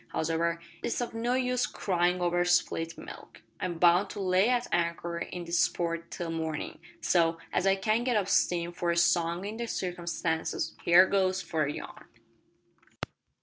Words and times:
Hows'ever, 0.15 0.59
it's 0.81 0.99
of 0.99 1.13
no 1.13 1.35
use 1.35 1.67
cryin' 1.67 2.21
over 2.21 2.43
spilt 2.43 2.97
milk. 2.97 3.43
I'm 3.59 3.77
bound 3.77 4.09
to 4.09 4.19
lay 4.19 4.49
at 4.49 4.65
anchor 4.71 5.19
in 5.19 5.45
this 5.45 5.67
port 5.69 6.09
till 6.09 6.31
mornin', 6.31 6.79
so, 7.01 7.37
as 7.53 7.67
I 7.67 7.75
can't 7.75 8.03
get 8.03 8.17
up 8.17 8.27
steam 8.27 8.71
for 8.71 8.89
a 8.89 8.97
song 8.97 9.45
in 9.45 9.57
the 9.57 9.67
circumstances, 9.67 10.75
here 10.83 11.05
goes 11.05 11.43
for 11.43 11.65
a 11.65 11.71
yarn." 11.71 12.07